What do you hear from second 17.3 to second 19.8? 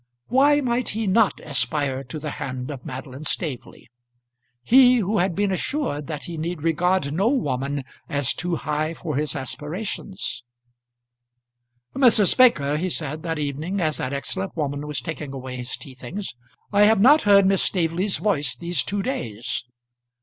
Miss Staveley's voice these two days."